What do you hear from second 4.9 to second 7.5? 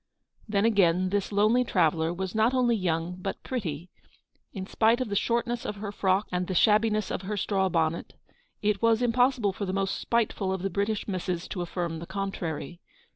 of the shortness of her frock and the shabbiness of her